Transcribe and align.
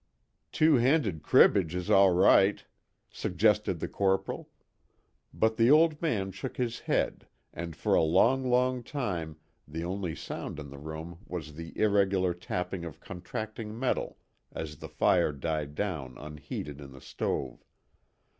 "Two 0.51 0.77
handed 0.77 1.21
cribbage 1.21 1.75
is 1.75 1.91
all 1.91 2.09
right," 2.09 2.65
suggested 3.11 3.79
the 3.79 3.87
Corporal. 3.87 4.49
But 5.31 5.57
the 5.57 5.69
old 5.69 6.01
man 6.01 6.31
shook 6.31 6.57
his 6.57 6.79
head 6.79 7.27
and 7.53 7.75
for 7.75 7.93
a 7.93 8.01
long, 8.01 8.49
long 8.49 8.81
time 8.81 9.37
the 9.67 9.83
only 9.83 10.15
sound 10.15 10.57
in 10.57 10.71
the 10.71 10.79
room 10.79 11.19
was 11.27 11.53
the 11.53 11.77
irregular 11.77 12.33
tapping 12.33 12.83
of 12.83 12.99
contracting 12.99 13.77
metal 13.77 14.17
as 14.51 14.77
the 14.77 14.89
fire 14.89 15.31
died 15.31 15.75
down 15.75 16.17
unheeded 16.17 16.81
in 16.81 16.93
the 16.93 16.99
stove. 17.01 17.63